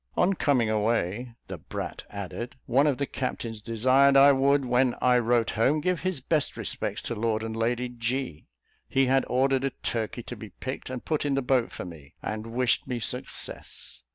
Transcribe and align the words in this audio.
On 0.17 0.33
coming 0.33 0.67
away," 0.67 1.35
the 1.45 1.59
brat 1.59 2.05
added, 2.09 2.55
"one 2.65 2.87
of 2.87 2.97
the 2.97 3.05
captains 3.05 3.61
desired 3.61 4.17
I 4.17 4.31
would, 4.31 4.65
when 4.65 4.95
I 4.99 5.19
wrote 5.19 5.51
home, 5.51 5.79
give 5.79 5.99
his 5.99 6.19
best 6.21 6.57
respects 6.57 7.03
to 7.03 7.13
Lord 7.13 7.43
and 7.43 7.55
Lady 7.55 7.87
G. 7.87 8.47
He 8.89 9.05
had 9.05 9.25
ordered 9.29 9.63
a 9.63 9.69
turkey 9.69 10.23
to 10.23 10.35
be 10.35 10.49
picked 10.49 10.89
and 10.89 11.05
put 11.05 11.23
in 11.23 11.35
the 11.35 11.43
boat 11.43 11.71
for 11.71 11.85
me, 11.85 12.15
and 12.23 12.47
wished 12.47 12.87
me 12.87 12.97
success." 12.97 14.01